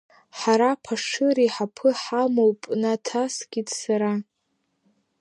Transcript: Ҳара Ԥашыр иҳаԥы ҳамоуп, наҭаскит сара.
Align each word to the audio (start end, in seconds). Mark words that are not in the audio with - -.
Ҳара 0.39 0.69
Ԥашыр 0.83 1.37
иҳаԥы 1.45 1.89
ҳамоуп, 2.01 2.59
наҭаскит 2.81 3.67
сара. 3.79 4.13